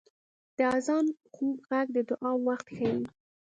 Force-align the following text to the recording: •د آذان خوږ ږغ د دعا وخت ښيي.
•د 0.57 0.59
آذان 0.75 1.05
خوږ 1.33 1.57
ږغ 1.67 1.87
د 1.95 1.97
دعا 2.09 2.31
وخت 2.47 2.67
ښيي. 2.75 2.95